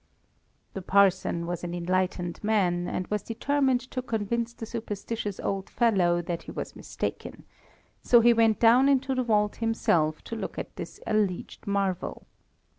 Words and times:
"The 0.73 0.81
parson 0.81 1.45
was 1.45 1.63
an 1.63 1.75
enlightened 1.75 2.43
man, 2.43 2.87
and 2.87 3.05
was 3.09 3.21
determined 3.21 3.81
to 3.91 4.01
convince 4.01 4.51
the 4.51 4.65
superstitious 4.65 5.39
old 5.39 5.69
fellow 5.69 6.23
that 6.23 6.41
he 6.41 6.51
was 6.51 6.75
mistaken, 6.75 7.43
so 8.01 8.19
he 8.19 8.33
went 8.33 8.59
down 8.59 8.89
into 8.89 9.13
the 9.13 9.21
vault 9.21 9.57
himself 9.57 10.23
to 10.23 10.35
look 10.35 10.57
at 10.57 10.75
this 10.75 10.99
alleged 11.05 11.67
marvel. 11.67 12.25